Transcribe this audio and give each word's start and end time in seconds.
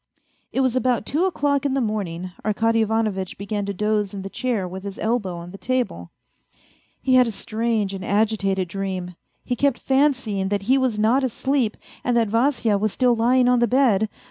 It 0.51 0.61
was 0.61 0.75
about 0.75 1.05
two 1.05 1.25
o'clock 1.25 1.63
in 1.63 1.75
the 1.75 1.79
morning, 1.79 2.31
Arkady 2.43 2.81
Ivanovitch 2.81 3.37
began 3.37 3.67
to 3.67 3.73
doze 3.75 4.15
in 4.15 4.23
the 4.23 4.31
chair 4.31 4.67
with 4.67 4.81
his 4.81 4.97
elbow 4.97 5.35
on 5.37 5.51
the 5.51 5.59
table! 5.59 6.09
He 7.03 7.13
had 7.13 7.27
a 7.27 7.31
strange 7.31 7.93
and 7.93 8.03
agitated 8.03 8.67
dream. 8.67 9.13
He 9.45 9.55
kept 9.55 9.77
fancying 9.77 10.47
that 10.49 10.63
he 10.63 10.75
was 10.79 10.97
not 10.97 11.23
asleep, 11.23 11.77
and 12.03 12.17
that 12.17 12.29
Vasya 12.29 12.79
was 12.79 12.91
still 12.91 13.15
lying 13.15 13.47
on 13.47 13.59
the 13.59 13.67
bed. 13.67 14.09